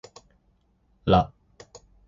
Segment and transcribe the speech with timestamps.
[1.05, 1.21] ら